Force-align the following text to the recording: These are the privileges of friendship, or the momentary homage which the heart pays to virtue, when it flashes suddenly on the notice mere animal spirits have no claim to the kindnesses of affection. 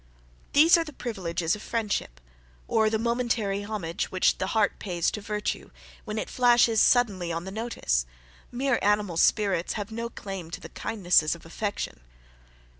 These 0.53 0.77
are 0.77 0.83
the 0.83 0.93
privileges 0.93 1.55
of 1.55 1.61
friendship, 1.61 2.19
or 2.67 2.89
the 2.89 2.97
momentary 2.97 3.61
homage 3.61 4.05
which 4.05 4.39
the 4.39 4.47
heart 4.57 4.79
pays 4.79 5.11
to 5.11 5.21
virtue, 5.21 5.69
when 6.05 6.17
it 6.17 6.27
flashes 6.27 6.81
suddenly 6.81 7.31
on 7.31 7.43
the 7.43 7.51
notice 7.51 8.07
mere 8.51 8.79
animal 8.81 9.15
spirits 9.17 9.73
have 9.73 9.91
no 9.91 10.09
claim 10.09 10.49
to 10.49 10.59
the 10.59 10.69
kindnesses 10.69 11.35
of 11.35 11.45
affection. 11.45 11.99